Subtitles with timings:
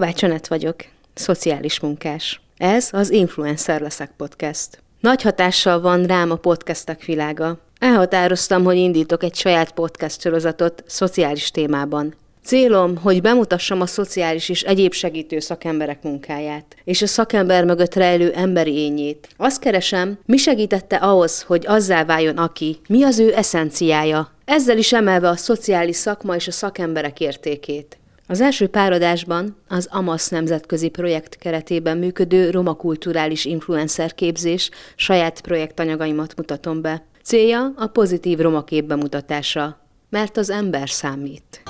[0.00, 0.76] Kovács Anett vagyok,
[1.14, 2.40] szociális munkás.
[2.56, 4.82] Ez az Influencer leszek podcast.
[5.00, 7.58] Nagy hatással van rám a podcastek világa.
[7.78, 12.14] Elhatároztam, hogy indítok egy saját podcast sorozatot szociális témában.
[12.44, 18.32] Célom, hogy bemutassam a szociális és egyéb segítő szakemberek munkáját, és a szakember mögött rejlő
[18.32, 19.28] emberi ényét.
[19.36, 24.92] Azt keresem, mi segítette ahhoz, hogy azzá váljon aki, mi az ő eszenciája, ezzel is
[24.92, 27.99] emelve a szociális szakma és a szakemberek értékét.
[28.30, 36.36] Az első páradásban az AMASZ nemzetközi projekt keretében működő roma kulturális influencer képzés saját projektanyagaimat
[36.36, 37.04] mutatom be.
[37.22, 41.62] Célja a pozitív roma kép bemutatása, mert az ember számít.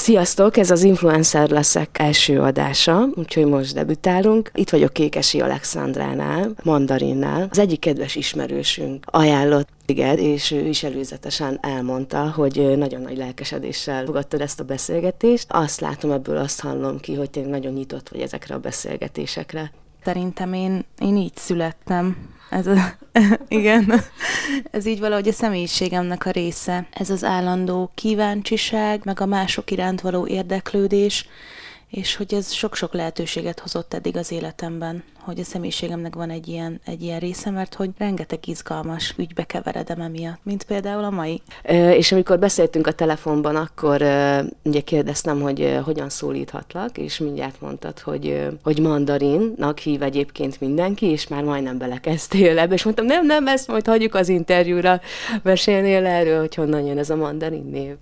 [0.00, 4.50] Sziasztok, ez az Influencer leszek első adása, úgyhogy most debütálunk.
[4.54, 7.48] Itt vagyok Kékesi Alexandránál, Mandarinnál.
[7.50, 14.04] Az egyik kedves ismerősünk ajánlott igen, és ő is előzetesen elmondta, hogy nagyon nagy lelkesedéssel
[14.04, 15.46] fogadtad ezt a beszélgetést.
[15.48, 19.72] Azt látom ebből, azt hallom ki, hogy tényleg nagyon nyitott vagy ezekre a beszélgetésekre.
[20.04, 22.16] Szerintem én, én így születtem.
[22.50, 22.76] Ez a,
[23.48, 23.92] igen,
[24.70, 26.86] ez így valahogy a személyiségemnek a része.
[26.90, 31.28] Ez az állandó kíváncsiság, meg a mások iránt való érdeklődés,
[31.88, 36.80] és hogy ez sok-sok lehetőséget hozott eddig az életemben hogy a személyiségemnek van egy ilyen,
[36.84, 41.42] egy ilyen része, mert hogy rengeteg izgalmas ügybe keveredem emiatt, mint például a mai.
[41.62, 47.18] E, és amikor beszéltünk a telefonban, akkor e, ugye kérdeztem, hogy e, hogyan szólíthatlak, és
[47.18, 52.84] mindjárt mondtad, hogy, e, hogy mandarinnak hív egyébként mindenki, és már majdnem belekezdtél ebbe, és
[52.84, 55.00] mondtam, nem, nem, ezt majd hagyjuk az interjúra,
[55.42, 57.94] mesélnél erről, hogy honnan jön ez a mandarin név.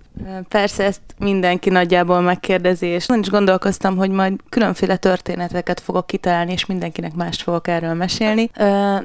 [0.47, 6.51] Persze, ezt mindenki nagyjából megkérdezi, és nem is gondolkoztam, hogy majd különféle történeteket fogok kitalálni,
[6.51, 8.49] és mindenkinek mást fogok erről mesélni.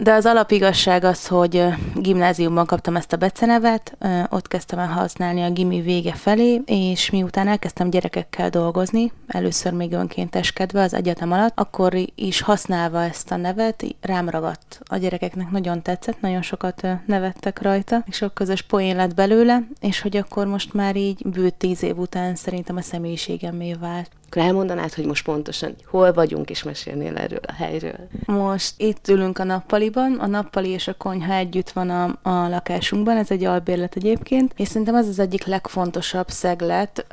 [0.03, 3.97] De az alapigazság az, hogy gimnáziumban kaptam ezt a becenevet,
[4.31, 9.93] ott kezdtem el használni a gimi vége felé, és miután elkezdtem gyerekekkel dolgozni, először még
[9.93, 14.81] önkénteskedve az egyetem alatt, akkor is használva ezt a nevet, rám ragadt.
[14.85, 20.01] A gyerekeknek nagyon tetszett, nagyon sokat nevettek rajta, és sok közös poén lett belőle, és
[20.01, 24.95] hogy akkor most már így bő tíz év után szerintem a személyiségemmé vált akkor elmondanád,
[24.95, 28.09] hogy most pontosan hol vagyunk, és mesélnél erről a helyről?
[28.27, 33.17] Most itt ülünk a nappaliban, a nappali és a konyha együtt van a, a lakásunkban,
[33.17, 37.07] ez egy albérlet egyébként, és szerintem az az egyik legfontosabb szeglet,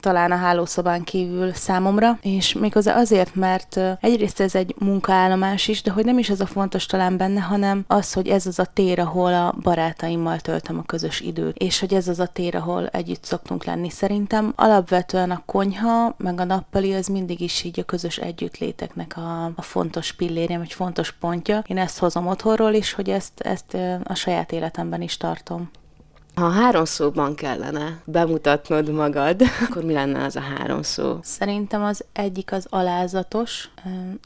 [0.00, 5.90] talán a hálószobán kívül számomra, és méghozzá azért, mert egyrészt ez egy munkaállomás is, de
[5.90, 8.98] hogy nem is ez a fontos talán benne, hanem az, hogy ez az a tér,
[8.98, 13.24] ahol a barátaimmal töltöm a közös időt, és hogy ez az a tér, ahol együtt
[13.24, 13.90] szoktunk lenni.
[13.90, 19.44] Szerintem alapvetően a konyha, meg a nappali az mindig is így a közös együttléteknek a,
[19.44, 21.64] a fontos pillérje, vagy fontos pontja.
[21.66, 25.70] Én ezt hozom otthonról is, hogy ezt, ezt a saját életemben is tartom.
[26.34, 31.18] Ha három szóban kellene bemutatnod magad, akkor mi lenne az a három szó?
[31.22, 33.70] Szerintem az egyik az alázatos,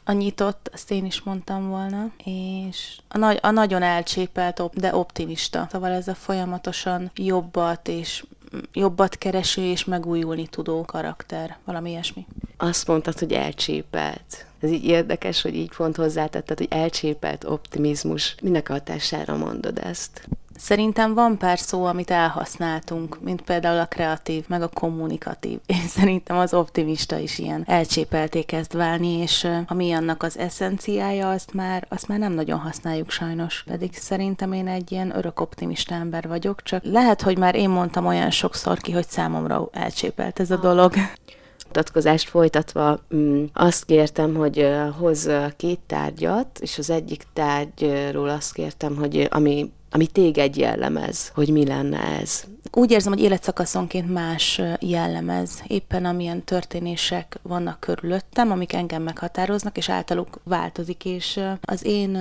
[0.05, 5.69] a nyitott, ezt én is mondtam volna, és a, nagy, a nagyon elcsépelt, de optimista.
[5.71, 8.25] Szóval ez a folyamatosan jobbat és
[8.73, 12.27] jobbat kereső és megújulni tudó karakter, valami ilyesmi.
[12.57, 14.47] Azt mondtad, hogy elcsépelt.
[14.61, 18.35] Ez így érdekes, hogy így pont hozzátetted, hogy elcsépelt optimizmus.
[18.43, 20.29] Minek a hatására mondod ezt?
[20.63, 25.59] Szerintem van pár szó, amit elhasználtunk, mint például a kreatív, meg a kommunikatív.
[25.81, 31.53] Én szerintem az optimista is ilyen elcsépelté kezd válni, és ami annak az eszenciája, azt
[31.53, 33.63] már, azt már nem nagyon használjuk sajnos.
[33.67, 38.07] Pedig szerintem én egy ilyen örök optimista ember vagyok, csak lehet, hogy már én mondtam
[38.07, 40.95] olyan sokszor ki, hogy számomra elcsépelt ez a dolog
[41.73, 44.69] bemutatkozást folytatva mm, azt kértem, hogy
[44.99, 51.49] hoz két tárgyat, és az egyik tárgyról azt kértem, hogy ami ami téged jellemez, hogy
[51.49, 52.45] mi lenne ez?
[52.73, 55.63] Úgy érzem, hogy életszakaszonként más jellemez.
[55.67, 62.19] Éppen amilyen történések vannak körülöttem, amik engem meghatároznak, és általuk változik, és az én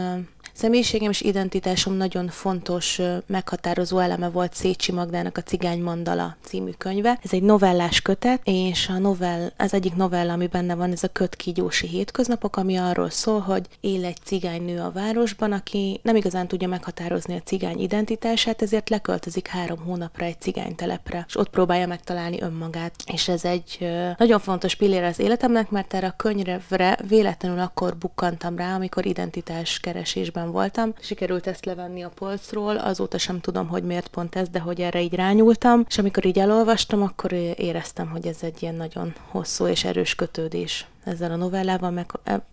[0.54, 7.20] Személyiségem és identitásom nagyon fontos, meghatározó eleme volt Szécsi Magdának a Cigány Mandala című könyve.
[7.24, 11.08] Ez egy novellás kötet, és a novell, az egyik novella, ami benne van, ez a
[11.08, 16.68] Kötkígyósi hétköznapok, ami arról szól, hogy él egy cigánynő a városban, aki nem igazán tudja
[16.68, 22.94] meghatározni a cigány identitását, ezért leköltözik három hónapra egy cigánytelepre, és ott próbálja megtalálni önmagát.
[23.14, 28.58] És ez egy nagyon fontos pillér az életemnek, mert erre a könyvre véletlenül akkor bukkantam
[28.58, 30.94] rá, amikor identitás keresésben voltam.
[31.00, 35.02] Sikerült ezt levenni a polcról, azóta sem tudom, hogy miért pont ez, de hogy erre
[35.02, 39.84] így rányultam, és amikor így elolvastam, akkor éreztem, hogy ez egy ilyen nagyon hosszú és
[39.84, 42.12] erős kötődés ezzel a novellával, meg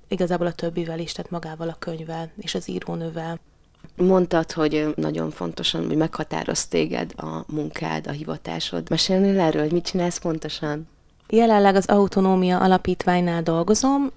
[0.08, 3.38] igazából a többivel is, tehát magával a könyvvel és az írónővel.
[3.96, 8.90] Mondtad, hogy nagyon fontosan, hogy meghatároz téged a munkád, a hivatásod.
[8.90, 10.88] Mesélnél erről, hogy mit csinálsz pontosan?
[11.30, 14.10] Jelenleg az Autonómia Alapítványnál dolgozom.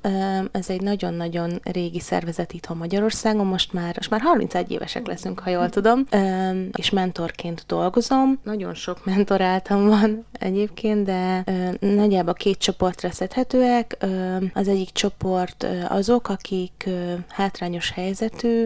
[0.51, 5.49] Ez egy nagyon-nagyon régi szervezet itthon Magyarországon, most már, most már 31 évesek leszünk, ha
[5.49, 6.05] jól tudom,
[6.71, 8.39] és mentorként dolgozom.
[8.43, 11.43] Nagyon sok mentoráltam van egyébként, de
[11.79, 13.97] nagyjából két csoportra szedhetőek.
[14.53, 16.89] Az egyik csoport azok, akik
[17.27, 18.65] hátrányos helyzetű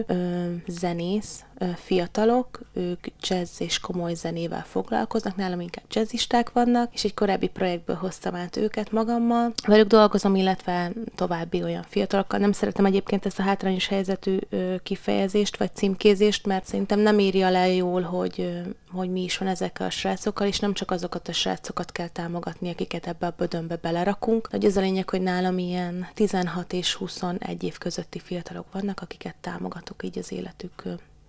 [0.66, 1.44] zenész,
[1.74, 7.96] fiatalok, ők jazz és komoly zenével foglalkoznak, nálam inkább jazzisták vannak, és egy korábbi projektből
[7.96, 9.52] hoztam át őket magammal.
[9.66, 12.38] Velük dolgozom, illetve további olyan fiatalokkal.
[12.38, 14.38] Nem szeretem egyébként ezt a hátrányos helyzetű
[14.82, 18.62] kifejezést vagy címkézést, mert szerintem nem írja le jól, hogy,
[18.92, 22.70] hogy mi is van ezekkel a srácokkal, és nem csak azokat a srácokat kell támogatni,
[22.70, 24.48] akiket ebbe a bödönbe belerakunk.
[24.50, 29.34] Hogy ez a lényeg, hogy nálam ilyen 16 és 21 év közötti fiatalok vannak, akiket
[29.40, 30.82] támogatok így az életük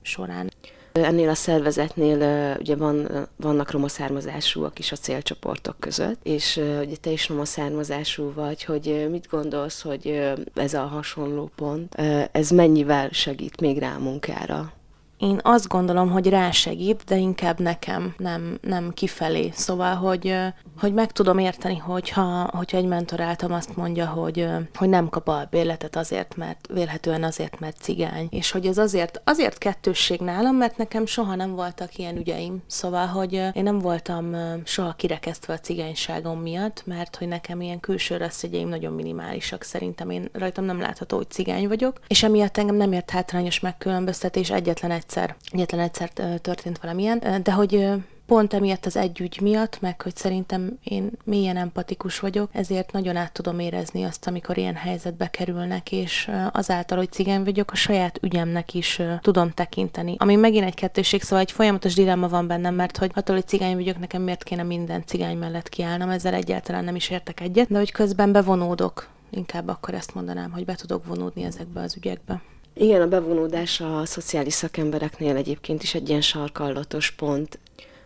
[0.08, 0.52] során.
[0.92, 7.10] Ennél a szervezetnél ugye van, vannak roma származásúak is a célcsoportok között, és ugye te
[7.10, 11.96] is roma származású vagy, hogy mit gondolsz, hogy ez a hasonló pont,
[12.32, 14.74] ez mennyivel segít még rá a munkára?
[15.18, 19.50] Én azt gondolom, hogy rásegít, de inkább nekem, nem, nem kifelé.
[19.54, 20.36] Szóval, hogy,
[20.80, 25.96] hogy meg tudom érteni, hogyha, hogyha egy mentoráltam azt mondja, hogy, hogy nem kap albérletet
[25.96, 28.28] azért, mert vélhetően azért, mert cigány.
[28.30, 32.64] És hogy ez azért, azért kettősség nálam, mert nekem soha nem voltak ilyen ügyeim.
[32.68, 38.18] Szóval, hogy én nem voltam soha kirekesztve a cigányságom miatt, mert hogy nekem ilyen külső
[38.20, 39.64] összegyeim nagyon minimálisak.
[39.64, 44.50] Szerintem én rajtam nem látható, hogy cigány vagyok, és emiatt engem nem ért hátrányos megkülönböztetés
[44.50, 46.10] egyetlen egy egyszer, egyetlen egyszer
[46.42, 47.90] történt valamilyen, de hogy
[48.26, 53.16] pont emiatt az egy ügy miatt, meg hogy szerintem én mélyen empatikus vagyok, ezért nagyon
[53.16, 58.20] át tudom érezni azt, amikor ilyen helyzetbe kerülnek, és azáltal, hogy cigány vagyok, a saját
[58.22, 60.16] ügyemnek is tudom tekinteni.
[60.18, 63.76] Ami megint egy kettőség, szóval egy folyamatos dilemma van bennem, mert hogy attól, hogy cigány
[63.76, 67.78] vagyok, nekem miért kéne minden cigány mellett kiállnom, ezzel egyáltalán nem is értek egyet, de
[67.78, 72.42] hogy közben bevonódok, inkább akkor ezt mondanám, hogy be tudok vonódni ezekbe az ügyekbe.
[72.80, 77.60] Igen, a bevonódás a szociális szakembereknél egyébként is egy ilyen sarkallatos pont.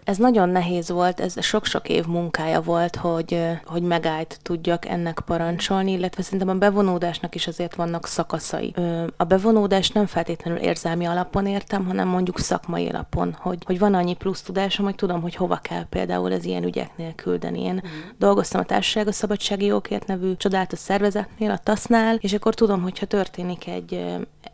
[0.03, 5.91] Ez nagyon nehéz volt, ez sok-sok év munkája volt, hogy, hogy megállt tudjak ennek parancsolni,
[5.91, 8.73] illetve szerintem a bevonódásnak is azért vannak szakaszai.
[9.17, 14.15] A bevonódás nem feltétlenül érzelmi alapon értem, hanem mondjuk szakmai alapon, hogy, hogy van annyi
[14.15, 17.61] plusz tudásom, hogy tudom, hogy hova kell például az ilyen ügyeknél küldeni.
[17.61, 17.99] Én mm.
[18.17, 23.05] dolgoztam a Társaság a Szabadsági Jogért nevű csodálatos szervezetnél, a TASZ-nál, és akkor tudom, hogyha
[23.05, 24.05] történik egy,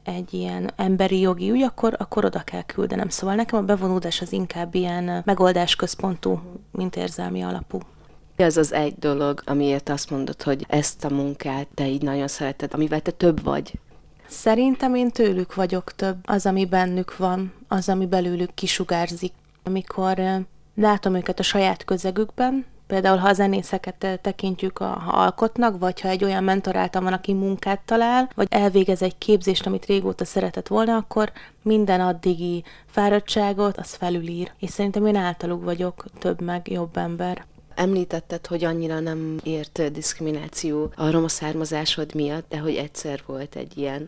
[0.04, 3.10] egy ilyen emberi jogi ügy, akkor, akkor oda kell küldenem.
[3.10, 6.42] Szóval nekem a bevonódás az inkább ilyen megoldásközpontú,
[6.72, 7.80] mint érzelmi alapú.
[8.36, 12.74] Ez az egy dolog, amiért azt mondod, hogy ezt a munkát te így nagyon szereted,
[12.74, 13.80] amivel te több vagy.
[14.28, 16.18] Szerintem én tőlük vagyok több.
[16.24, 19.34] Az, ami bennük van, az, ami belőlük kisugárzik.
[19.64, 20.22] Amikor
[20.76, 26.08] látom őket a saját közegükben, Például, ha a zenészeket tekintjük, a, ha alkotnak, vagy ha
[26.08, 30.96] egy olyan mentoráltam van, aki munkát talál, vagy elvégez egy képzést, amit régóta szeretett volna,
[30.96, 31.32] akkor
[31.62, 34.52] minden addigi fáradtságot az felülír.
[34.60, 37.46] És szerintem én általuk vagyok több meg jobb ember.
[37.76, 43.78] Említetted, hogy annyira nem ért diszkrimináció a roma származásod miatt, de hogy egyszer volt egy
[43.78, 44.08] ilyen.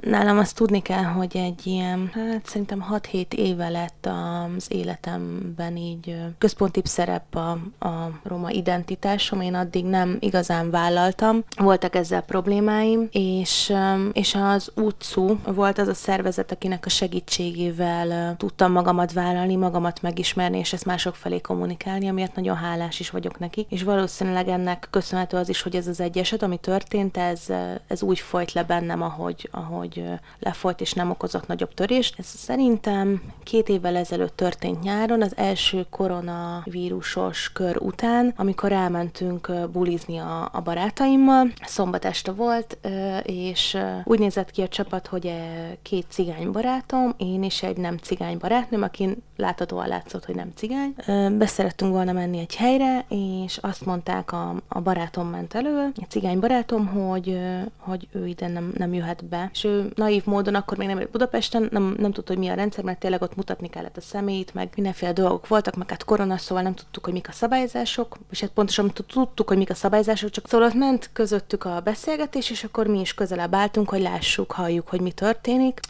[0.00, 4.08] Nálam azt tudni kell, hogy egy ilyen, hát szerintem 6-7 éve lett
[4.56, 7.50] az életemben így központibb szerep a,
[7.86, 9.40] a roma identitásom.
[9.40, 11.44] Én addig nem igazán vállaltam.
[11.56, 13.72] Voltak ezzel problémáim, és,
[14.12, 20.58] és az utcú volt az a szervezet, akinek a segítségével tudtam magamat vállalni, magamat megismerni,
[20.58, 23.70] és ezt mások felé kommunikálni, amiért nagyon hálás is vagyok nekik.
[23.70, 27.46] És valószínűleg ennek köszönhető az is, hogy ez az egy eset, ami történt, ez,
[27.86, 30.04] ez úgy folyt le bennem, ahogy, ahogy
[30.38, 32.18] lefolyt és nem okozott nagyobb törést.
[32.18, 40.18] Ez szerintem két évvel ezelőtt történt nyáron, az első koronavírusos kör után, amikor elmentünk bulizni
[40.18, 41.52] a, a barátaimmal.
[41.64, 42.78] Szombat este volt,
[43.22, 45.34] és úgy nézett ki a csapat, hogy
[45.82, 50.94] két cigány barátom, én is egy nem cigány barátnőm, akin láthatóan látszott, hogy nem cigány.
[51.38, 56.38] Beszerettünk volna menni egy helyre, és azt mondták, a, a barátom ment elő, a cigány
[56.38, 57.38] barátom, hogy,
[57.76, 59.50] hogy ő ide nem, nem jöhet be.
[59.52, 62.84] És ő naív módon akkor még nem Budapesten, nem, nem tudta, hogy mi a rendszer,
[62.84, 66.62] mert tényleg ott mutatni kellett a személyt, meg mindenféle dolgok voltak, meg hát korona, szóval
[66.62, 70.48] nem tudtuk, hogy mik a szabályzások, és hát pontosan tudtuk, hogy mik a szabályzások, csak
[70.48, 74.88] szóval ott ment közöttük a beszélgetés, és akkor mi is közelebb álltunk, hogy lássuk, halljuk,
[74.88, 75.80] hogy mi történik,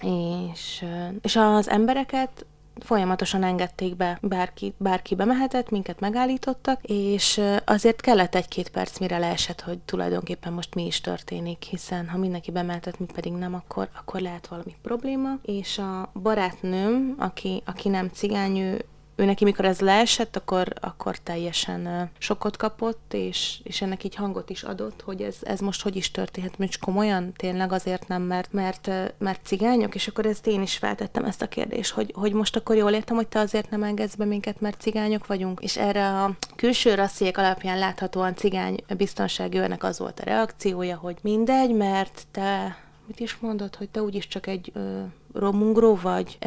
[0.52, 0.84] és,
[1.22, 2.46] és az embereket
[2.82, 9.60] folyamatosan engedték be, bárki, bárki bemehetett, minket megállítottak, és azért kellett egy-két perc, mire leesett,
[9.60, 14.20] hogy tulajdonképpen most mi is történik, hiszen ha mindenki bemehetett, mi pedig nem, akkor, akkor
[14.20, 18.84] lehet valami probléma, és a barátnőm, aki, aki nem cigány, ő,
[19.16, 24.50] ő neki mikor ez leesett, akkor, akkor teljesen sokot kapott, és, és ennek így hangot
[24.50, 28.52] is adott, hogy ez, ez most hogy is történhet, most komolyan tényleg azért nem, mert,
[28.52, 32.56] mert, mert cigányok, és akkor ezt én is feltettem ezt a kérdést, hogy, hogy most
[32.56, 36.08] akkor jól értem, hogy te azért nem engedsz be minket, mert cigányok vagyunk, és erre
[36.08, 42.22] a külső rassziék alapján láthatóan cigány biztonsági őrnek az volt a reakciója, hogy mindegy, mert
[42.30, 42.76] te
[43.06, 45.02] mit is mondod, hogy te úgyis csak egy ö,
[45.34, 46.38] romungró vagy.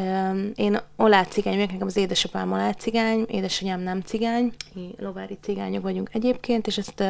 [0.56, 6.10] Én olát cigány, nekem az édesapám olát cigány, édesanyám nem cigány, mi lovári cigányok vagyunk
[6.14, 7.04] egyébként, és ezt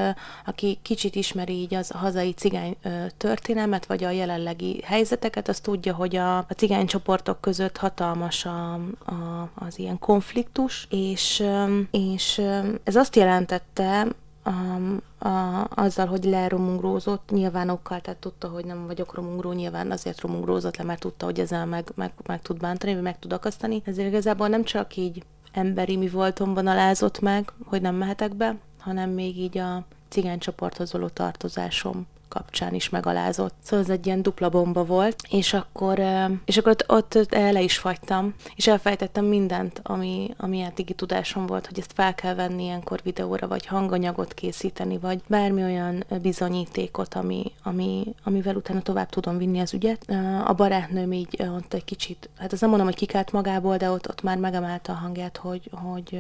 [0.46, 2.76] aki kicsit ismeri így az hazai cigány
[3.18, 8.74] történelmet, vagy a jelenlegi helyzeteket, az tudja, hogy a, a cigány csoportok között hatalmas a,
[9.06, 11.44] a, az ilyen konfliktus, és,
[11.92, 12.42] és
[12.84, 14.08] ez azt jelentette,
[14.46, 20.22] um, a, azzal, hogy leromungrózott, nyilván okkal, tehát tudta, hogy nem vagyok romungró, nyilván azért
[20.22, 23.82] romungrózott le, mert tudta, hogy ezzel meg, meg, meg tud bántani, vagy meg tud akasztani.
[23.86, 29.10] Ezért igazából nem csak így emberi mi voltomban alázott meg, hogy nem mehetek be, hanem
[29.10, 33.54] még így a cigány csoporthoz való tartozásom kapcsán is megalázott.
[33.64, 36.02] Szóval ez egy ilyen dupla bomba volt, és akkor,
[36.46, 41.68] és akkor ott, ott el is fagytam, és elfejtettem mindent, ami, ami eddigi tudásom volt,
[41.68, 47.52] hogy ezt fel kell venni ilyenkor videóra, vagy hanganyagot készíteni, vagy bármi olyan bizonyítékot, ami,
[47.64, 50.06] ami, amivel utána tovább tudom vinni az ügyet.
[50.46, 54.10] A barátnőm így ott egy kicsit, hát az nem mondom, hogy kikált magából, de ott,
[54.10, 56.20] ott már megemelte a hangját, hogy, hogy,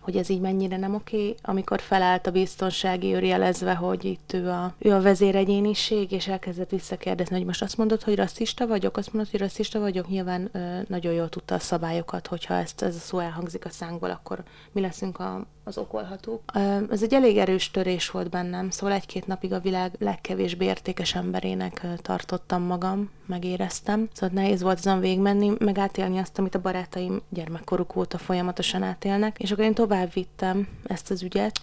[0.00, 1.34] hogy ez így mennyire nem oké.
[1.42, 6.28] Amikor felállt a biztonsági őr jelezve, hogy itt ő a, ő a vezér egyéniség, és
[6.28, 10.48] elkezdett visszakérdezni, hogy most azt mondod, hogy rasszista vagyok, azt mondod, hogy rasszista vagyok, nyilván
[10.52, 14.42] ö, nagyon jól tudta a szabályokat, hogyha ezt ez a szó elhangzik a szánkból, akkor
[14.72, 16.42] mi leszünk a, az okolhatók.
[16.90, 21.86] Ez egy elég erős törés volt bennem, szóval egy-két napig a világ legkevésbé értékes emberének
[22.02, 24.08] tartottam magam, megéreztem.
[24.12, 29.38] Szóval nehéz volt azon végigmenni, meg átélni azt, amit a barátaim gyermekkoruk óta folyamatosan átélnek.
[29.38, 31.60] És akkor én tovább vittem ezt az ügyet.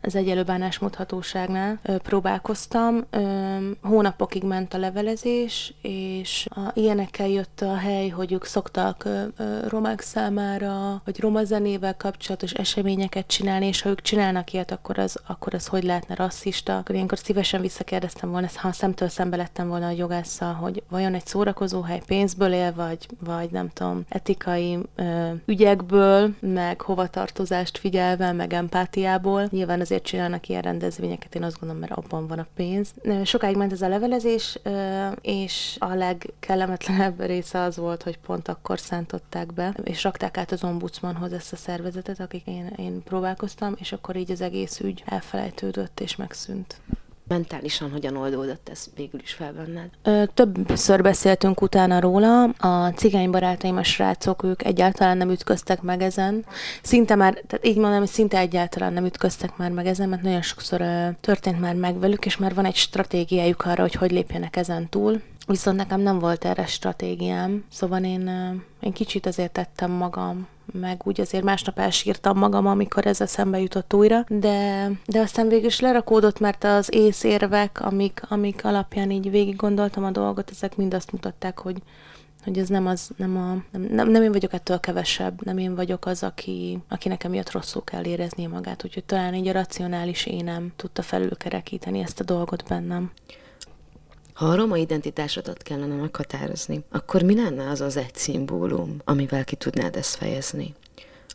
[0.00, 3.04] Ez egyelő bánásmódhatóságnál próbálkoztam.
[3.82, 9.08] Hónapokig ment a levelezés, és a, ilyenekkel jött a hely, hogy ők szoktak
[9.68, 15.20] romák számára, vagy roma zenével kapcsolatos eseményeket csinálni, és ha ők csinálnak ilyet, akkor az,
[15.26, 16.76] akkor az hogy lehetne rasszista.
[16.76, 21.26] Akkor ilyenkor szívesen visszakérdeztem volna, ha szemtől szembe lettem volna a jogásszal, hogy vajon egy
[21.26, 28.52] szórakozó hely pénzből él, vagy, vagy nem tudom, etikai ö, ügyekből, meg hovatartozást figyelve, meg
[28.52, 29.48] empátiából.
[29.50, 32.94] Nyilván azért csinálnak ilyen rendezvényeket, én azt gondolom, mert abban van a pénz.
[33.24, 38.78] Sokáig ment ez a levelezés, ö, és a legkellemetlenebb része az volt, hogy pont akkor
[38.78, 43.92] szántották be, és rakták át az ombudsmanhoz ezt a szervezetet, akik én, én próbálkoztam, és
[43.92, 46.80] akkor így az egész ügy elfelejtődött és megszűnt.
[47.28, 50.28] Mentálisan hogyan oldódott ez végül is fel benned?
[50.34, 52.42] Többször beszéltünk utána róla.
[52.42, 56.44] A cigány barátaim, a srácok, ők egyáltalán nem ütköztek meg ezen.
[56.82, 60.42] Szinte már, tehát így mondom, hogy szinte egyáltalán nem ütköztek már meg ezen, mert nagyon
[60.42, 60.82] sokszor
[61.20, 65.20] történt már meg velük, és már van egy stratégiájuk arra, hogy hogy lépjenek ezen túl.
[65.46, 68.30] Viszont nekem nem volt erre stratégiám, szóval én,
[68.80, 73.94] én kicsit azért tettem magam meg úgy azért másnap elsírtam magam, amikor ez eszembe jutott
[73.94, 79.56] újra, de, de aztán végül is lerakódott, mert az észérvek, amik, amik alapján így végig
[79.56, 81.76] gondoltam a dolgot, ezek mind azt mutatták, hogy,
[82.44, 86.06] hogy ez nem az, nem, a, nem, nem, én vagyok ettől kevesebb, nem én vagyok
[86.06, 90.72] az, aki, aki nekem jött rosszul kell éreznie magát, úgyhogy talán így a racionális énem
[90.76, 93.10] tudta felülkerekíteni ezt a dolgot bennem.
[94.34, 99.56] Ha a roma identitásodat kellene meghatározni, akkor mi lenne az az egy szimbólum, amivel ki
[99.56, 100.74] tudnád ezt fejezni?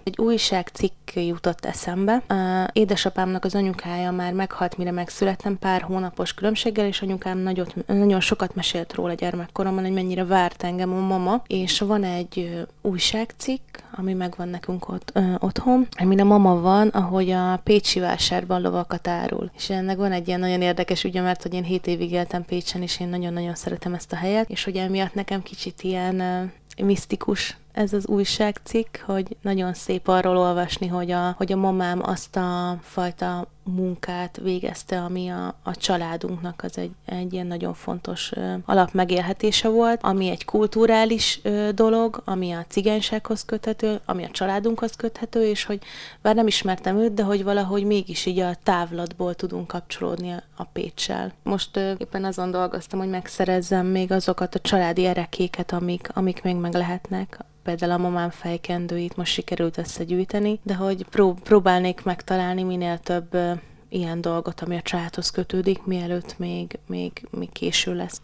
[0.03, 2.23] Egy újságcikk jutott eszembe.
[2.73, 8.55] Édesapámnak az anyukája már meghalt, mire megszülettem, pár hónapos különbséggel, és anyukám nagyot, nagyon sokat
[8.55, 14.47] mesélt róla gyermekkoromban, hogy mennyire várt engem a mama, és van egy újságcikk, ami megvan
[14.47, 19.51] nekünk ott, ö, otthon, amin a mama van, ahogy a Pécsi vásárban lovakat árul.
[19.55, 22.81] És ennek van egy ilyen nagyon érdekes ügye, mert hogy én 7 évig éltem Pécsen,
[22.81, 26.43] és én nagyon-nagyon szeretem ezt a helyet, és hogy emiatt nekem kicsit ilyen ö,
[26.83, 32.35] misztikus ez az újságcikk, hogy nagyon szép arról olvasni, hogy a, hogy a mamám azt
[32.35, 38.53] a fajta munkát végezte, ami a, a családunknak az egy, egy ilyen nagyon fontos ö,
[38.65, 45.45] alapmegélhetése volt, ami egy kulturális ö, dolog, ami a cigánysághoz köthető, ami a családunkhoz köthető,
[45.45, 45.79] és hogy
[46.21, 50.63] bár nem ismertem őt, de hogy valahogy mégis így a távlatból tudunk kapcsolódni a, a
[50.63, 51.33] Pécsel.
[51.43, 56.55] Most ö, éppen azon dolgoztam, hogy megszerezzem még azokat a családi erekéket, amik, amik még
[56.55, 62.97] meg lehetnek például a mamám fejkendőit most sikerült összegyűjteni, de hogy prób- próbálnék megtalálni minél
[62.97, 63.37] több
[63.89, 68.21] ilyen dolgot, ami a családhoz kötődik, mielőtt még, még, még késő lesz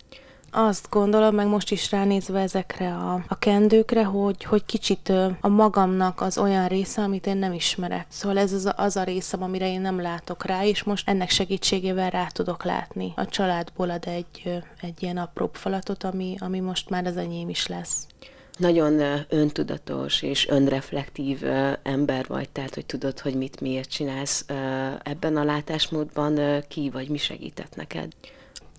[0.52, 5.10] azt gondolom, meg most is ránézve ezekre a, a kendőkre, hogy, hogy kicsit
[5.42, 8.06] a magamnak az olyan része, amit én nem ismerek.
[8.10, 11.30] Szóval ez az a, az a részem, amire én nem látok rá, és most ennek
[11.30, 13.14] segítségével rá tudok látni.
[13.16, 17.68] A családból ad egy, egy ilyen apróbb falatot, ami, ami most már az enyém is
[17.68, 18.08] lesz
[18.58, 21.44] nagyon öntudatos és önreflektív
[21.84, 24.46] ember vagy, tehát hogy tudod, hogy mit miért csinálsz.
[25.04, 28.12] Ebben a látásmódban ki vagy, mi segített neked?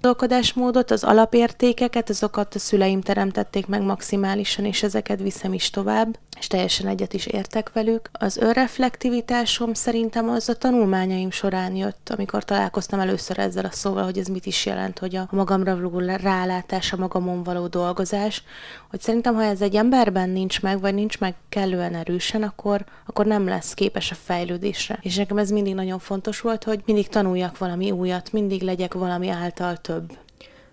[0.06, 6.46] Gondolkodásmódot, az alapértékeket, azokat a szüleim teremtették meg maximálisan, és ezeket viszem is tovább és
[6.46, 8.10] teljesen egyet is értek velük.
[8.12, 14.18] Az önreflektivitásom szerintem az a tanulmányaim során jött, amikor találkoztam először ezzel a szóval, hogy
[14.18, 18.42] ez mit is jelent, hogy a magamra való rálátás, a magamon való dolgozás,
[18.90, 23.26] hogy szerintem, ha ez egy emberben nincs meg, vagy nincs meg kellően erősen, akkor, akkor
[23.26, 24.98] nem lesz képes a fejlődésre.
[25.00, 29.28] És nekem ez mindig nagyon fontos volt, hogy mindig tanuljak valami újat, mindig legyek valami
[29.28, 30.25] által több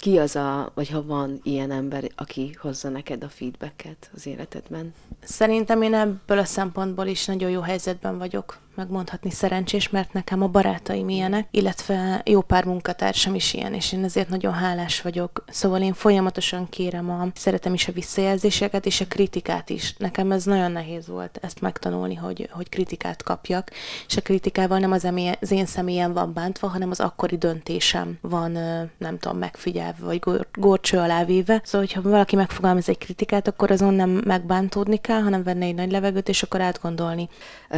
[0.03, 4.93] ki az a, vagy ha van ilyen ember, aki hozza neked a feedbacket az életedben?
[5.24, 10.48] Szerintem én ebből a szempontból is nagyon jó helyzetben vagyok megmondhatni szerencsés, mert nekem a
[10.48, 15.43] barátaim ilyenek, illetve jó pár munkatársam is ilyen, és én ezért nagyon hálás vagyok.
[15.48, 19.95] Szóval én folyamatosan kérem a, szeretem is a visszajelzéseket, és a kritikát is.
[19.98, 23.72] Nekem ez nagyon nehéz volt ezt megtanulni, hogy, hogy kritikát kapjak,
[24.07, 25.07] és a kritikával nem az,
[25.41, 28.51] az én személyem van bántva, hanem az akkori döntésem van,
[28.98, 30.21] nem tudom, megfigyelve, vagy
[30.53, 31.62] górcső alá véve.
[31.63, 35.91] Szóval, hogyha valaki megfogalmaz egy kritikát, akkor azon nem megbántódni kell, hanem venni egy nagy
[35.91, 37.29] levegőt, és akkor átgondolni.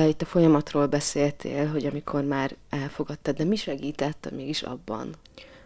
[0.07, 5.09] Itt a folyamatról beszéltél, hogy amikor már elfogadtad, de mi segített mégis abban?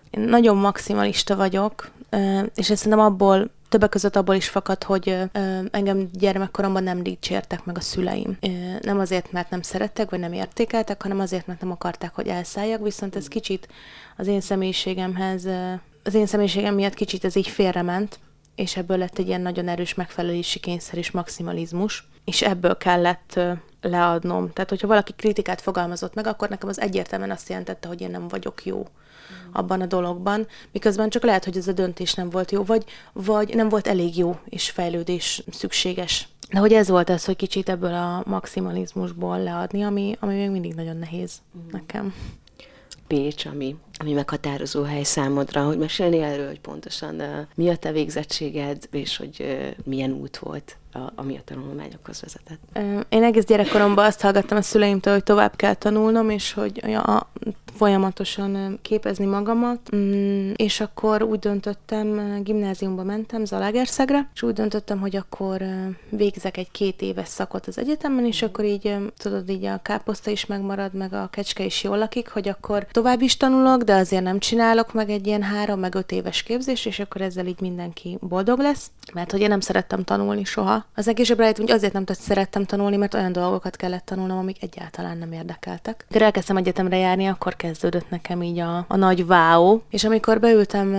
[0.10, 1.92] Én nagyon maximalista vagyok,
[2.56, 5.18] és ezt szerintem abból többek között abból is fakad, hogy
[5.72, 8.38] engem gyermekkoromban nem dicsértek meg a szüleim.
[8.82, 12.84] Nem azért, mert nem szerettek, vagy nem értékeltek, hanem azért, mert nem akarták, hogy elszálljak,
[12.84, 13.68] viszont ez kicsit
[14.18, 15.48] az én személyiségemhez,
[16.04, 18.20] az én személyiségem miatt kicsit ez így félrement,
[18.56, 23.40] és ebből lett egy ilyen nagyon erős megfelelési kényszer és maximalizmus, és ebből kellett
[23.82, 24.54] leadnom.
[24.54, 28.28] Tehát, hogyha valaki kritikát fogalmazott meg, akkor nekem az egyértelműen azt jelentette, hogy én nem
[28.28, 28.88] vagyok jó
[29.52, 32.84] abban a dologban, miközben csak lehet, hogy ez a döntés nem volt jó, vagy,
[33.14, 36.28] vagy nem volt elég jó, és fejlődés szükséges.
[36.52, 40.74] De hogy ez volt az, hogy kicsit ebből a maximalizmusból leadni, ami, ami még mindig
[40.74, 41.68] nagyon nehéz mm.
[41.72, 42.14] nekem.
[43.10, 47.92] Pécs, ami, ami meghatározó hely számodra, hogy mesélni erről, hogy pontosan uh, mi a te
[47.92, 52.60] végzettséged, és hogy uh, milyen út volt a, ami a tanulmányokhoz vezetett.
[53.10, 57.30] Én egész gyerekkoromban azt hallgattam a szüleimtől, hogy tovább kell tanulnom, és hogy ja,
[57.80, 65.16] folyamatosan képezni magamat, mm, és akkor úgy döntöttem, gimnáziumba mentem, Zalagerszegre, és úgy döntöttem, hogy
[65.16, 65.62] akkor
[66.10, 70.46] végzek egy két éves szakot az egyetemen, és akkor így, tudod, így a káposzta is
[70.46, 74.40] megmarad, meg a kecske is jól lakik, hogy akkor tovább is tanulok, de azért nem
[74.40, 78.60] csinálok meg egy ilyen három, meg öt éves képzést, és akkor ezzel így mindenki boldog
[78.60, 80.86] lesz, mert hogy én nem szerettem tanulni soha.
[80.96, 85.32] Az egész rájött, azért nem szerettem tanulni, mert olyan dolgokat kellett tanulnom, amik egyáltalán nem
[85.32, 86.06] érdekeltek.
[86.10, 90.96] De elkezdtem egyetemre járni, akkor kezdődött nekem így a, a nagy váó, és amikor beültem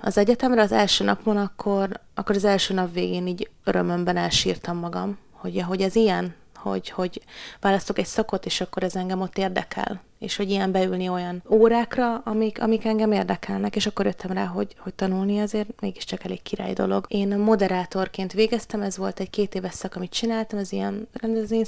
[0.00, 5.18] az egyetemre az első napon, akkor, akkor az első nap végén így örömömben elsírtam magam,
[5.32, 7.22] hogy, hogy ez ilyen, hogy, hogy
[7.60, 12.16] választok egy szakot, és akkor ez engem ott érdekel és hogy ilyen beülni olyan órákra,
[12.16, 16.72] amik, amik engem érdekelnek, és akkor jöttem rá, hogy, hogy tanulni azért mégiscsak elég király
[16.72, 17.04] dolog.
[17.08, 21.64] Én moderátorként végeztem, ez volt egy két éves szak, amit csináltam, az ilyen rendezvény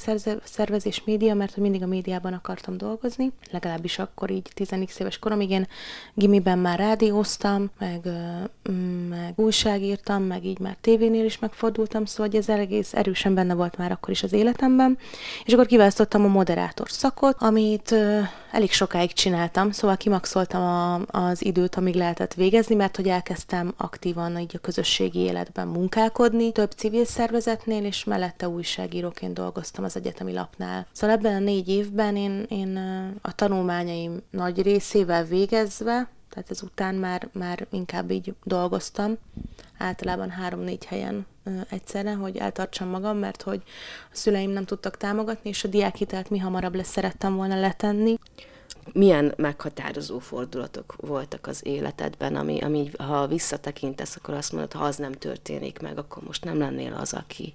[1.04, 5.66] média, mert hogy mindig a médiában akartam dolgozni, legalábbis akkor így 10 éves koromig én
[6.14, 8.00] gimiben már rádióztam, meg,
[9.08, 13.76] meg újságírtam, meg így már tévénél is megfordultam, szóval hogy ez egész erősen benne volt
[13.76, 14.98] már akkor is az életemben,
[15.44, 17.94] és akkor kiválasztottam a moderátor szakot, amit
[18.52, 24.38] elég sokáig csináltam, szóval kimaxoltam a, az időt, amíg lehetett végezni, mert hogy elkezdtem aktívan
[24.38, 30.86] így a közösségi életben munkálkodni, több civil szervezetnél, és mellette újságíróként dolgoztam az egyetemi lapnál.
[30.92, 32.76] Szóval ebben a négy évben én, én
[33.22, 39.18] a tanulmányaim nagy részével végezve, tehát ezután már, már inkább így dolgoztam,
[39.82, 41.26] általában három-négy helyen
[41.70, 43.62] egyszerre, hogy eltartsam magam, mert hogy
[44.12, 48.18] a szüleim nem tudtak támogatni, és a diákhitelt mi hamarabb lesz szerettem volna letenni.
[48.92, 54.96] Milyen meghatározó fordulatok voltak az életedben, ami, ami ha visszatekintesz, akkor azt mondod, ha az
[54.96, 57.54] nem történik meg, akkor most nem lennél az, aki.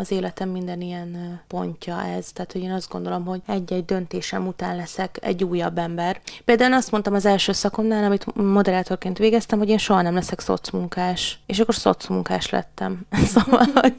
[0.00, 2.32] Az életem minden ilyen pontja ez.
[2.32, 6.20] Tehát, hogy én azt gondolom, hogy egy-egy döntésem után leszek egy újabb ember.
[6.44, 11.38] Például azt mondtam az első szakomnál, amit moderátorként végeztem, hogy én soha nem leszek szocmunkás.
[11.46, 13.06] És akkor szocmunkás lettem.
[13.34, 13.94] szóval, hogy,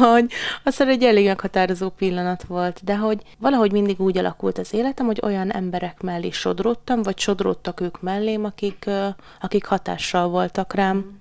[0.00, 0.32] hogy
[0.64, 5.20] az egy elég meghatározó pillanat volt, de hogy valahogy mindig úgy alakult az életem, hogy
[5.22, 8.90] olyan emberek mellé sodródtam, vagy sodródtak ők mellém, akik,
[9.40, 11.17] akik hatással voltak rám.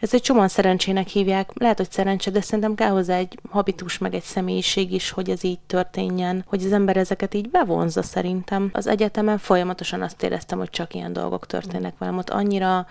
[0.00, 4.14] Ez egy csomóan szerencsének hívják, lehet, hogy szerencse, de szerintem kell hozzá egy habitus, meg
[4.14, 8.70] egy személyiség is, hogy ez így történjen, hogy az ember ezeket így bevonza szerintem.
[8.72, 12.18] Az egyetemen folyamatosan azt éreztem, hogy csak ilyen dolgok történnek velem.
[12.18, 12.86] Ott annyira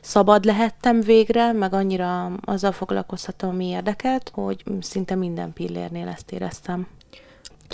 [0.00, 6.86] szabad lehettem végre, meg annyira azzal foglalkozhattam, ami érdekelt, hogy szinte minden pillérnél ezt éreztem.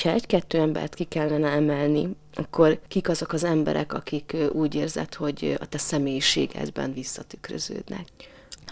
[0.03, 5.57] Ha egy-kettő embert ki kellene emelni, akkor kik azok az emberek, akik úgy érzed, hogy
[5.61, 8.07] a te személyiségedben visszatükröződnek?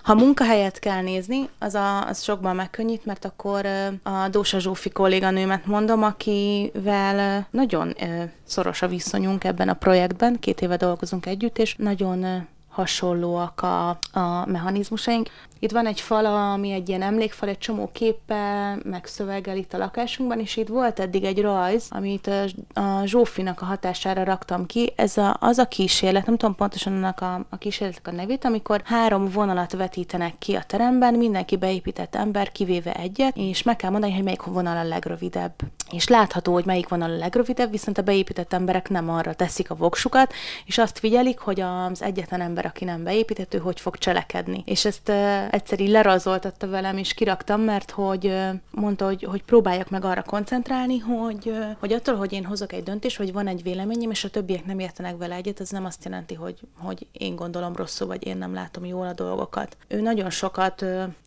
[0.06, 3.66] Ha munkahelyet kell nézni, az, a, az sokban megkönnyít, mert akkor
[4.02, 7.94] a Dósa Zsófi kolléganőmet mondom, akivel nagyon
[8.44, 14.46] szoros a viszonyunk ebben a projektben, két éve dolgozunk együtt, és nagyon hasonlóak a, a
[14.46, 15.30] mechanizmusaink.
[15.58, 19.78] Itt van egy fal, ami egy ilyen emlékfal, egy csomó képpel, meg szöveggel itt a
[19.78, 22.30] lakásunkban, és itt volt eddig egy rajz, amit
[22.74, 24.92] a Zsófinak a hatására raktam ki.
[24.96, 28.80] Ez a, az a kísérlet, nem tudom pontosan annak a, a kísérletnek a nevét, amikor
[28.84, 34.12] három vonalat vetítenek ki a teremben, mindenki beépített ember, kivéve egyet, és meg kell mondani,
[34.12, 35.54] hogy melyik vonal a legrövidebb.
[35.90, 39.74] És látható, hogy melyik vonal a legrövidebb, viszont a beépített emberek nem arra teszik a
[39.74, 40.32] voksukat,
[40.64, 44.62] és azt figyelik, hogy az egyetlen ember, aki nem beépített, ő hogy fog cselekedni.
[44.66, 45.12] És ezt
[45.50, 48.34] egyszer így lerajzoltatta velem, és kiraktam, mert hogy
[48.70, 53.18] mondta, hogy, hogy próbáljak meg arra koncentrálni, hogy, hogy attól, hogy én hozok egy döntést,
[53.18, 56.34] vagy van egy véleményem, és a többiek nem értenek vele egyet, az nem azt jelenti,
[56.34, 59.76] hogy, hogy én gondolom rosszul, vagy én nem látom jól a dolgokat.
[59.88, 60.84] Ő nagyon sokat,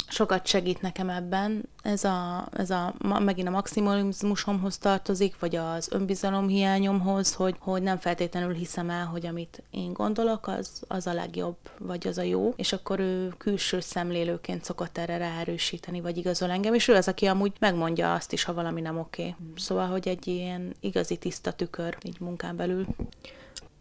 [0.10, 6.48] sokat segít nekem ebben, ez a, ez a megint a maximalizmusomhoz tartozik, vagy az önbizalom
[6.48, 11.58] hiányomhoz, hogy, hogy nem feltétlenül hiszem el, hogy amit én gondolok, az, az a legjobb,
[11.80, 16.74] vagy az a jó, és akkor ő külső szemlélőként szokott erre ráerősíteni, vagy igazol engem,
[16.74, 19.22] és ő az, aki amúgy megmondja azt is, ha valami nem oké.
[19.22, 19.36] Okay.
[19.56, 22.86] Szóval, hogy egy ilyen igazi tiszta tükör így munkán belül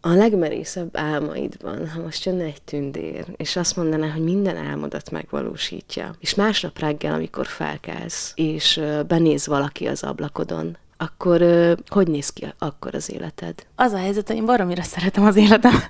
[0.01, 6.15] a legmerészebb álmaidban, ha most jönne egy tündér, és azt mondaná, hogy minden álmodat megvalósítja,
[6.19, 11.41] és másnap reggel, amikor felkelsz, és benéz valaki az ablakodon, akkor
[11.87, 13.65] hogy néz ki akkor az életed?
[13.75, 15.83] Az a helyzet, hogy én baromira szeretem az életem.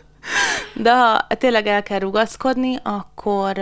[0.82, 3.58] De ha tényleg el kell rugaszkodni, akkor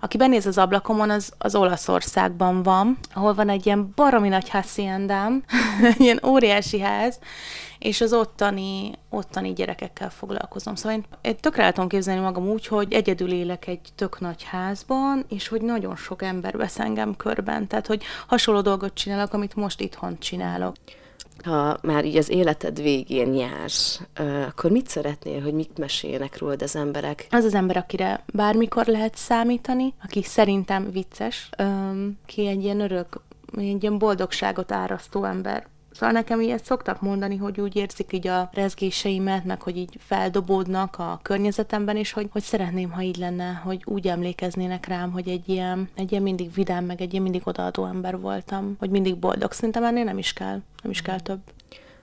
[0.00, 5.44] aki benéz az ablakomon, az, az Olaszországban van, ahol van egy ilyen baromi nagy haciendám,
[5.98, 7.18] ilyen óriási ház,
[7.78, 10.74] és az ottani, ottani gyerekekkel foglalkozom.
[10.74, 14.42] Szóval én, én tökre el tudom képzelni magam úgy, hogy egyedül élek egy tök nagy
[14.42, 17.66] házban, és hogy nagyon sok ember vesz engem körben.
[17.66, 20.74] Tehát, hogy hasonló dolgot csinálok, amit most itthon csinálok
[21.44, 24.00] ha már így az életed végén jársz,
[24.48, 27.26] akkor mit szeretnél, hogy mit meséljenek rólad az emberek?
[27.30, 31.50] Az az ember, akire bármikor lehet számítani, aki szerintem vicces,
[32.26, 33.20] ki egy ilyen örök,
[33.56, 35.66] egy ilyen boldogságot árasztó ember.
[35.96, 40.98] Szóval nekem ilyet szoktak mondani, hogy úgy érzik így a rezgéseimet, meg hogy így feldobódnak
[40.98, 45.48] a környezetemben, és hogy, hogy szeretném, ha így lenne, hogy úgy emlékeznének rám, hogy egy
[45.48, 49.52] ilyen, egy ilyen mindig vidám, meg egy ilyen mindig odaadó ember voltam, hogy mindig boldog.
[49.52, 51.40] Szerintem ennél nem is kell, nem is kell több.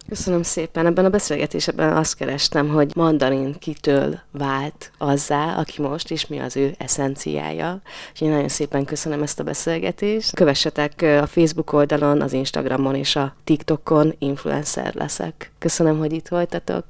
[0.10, 0.86] Köszönöm szépen.
[0.86, 6.58] Ebben a beszélgetésben azt kerestem, hogy mandarin kitől vált azzá, aki most, és mi az
[6.58, 7.82] ő eszenciája.
[8.14, 10.36] És én nagyon szépen köszönöm ezt a beszélgetést.
[10.36, 15.52] Kövessetek a Facebook oldalon, az Instagramon és a TikTokon, influencer leszek.
[15.60, 16.86] Köszönöm, hogy itt voltatok.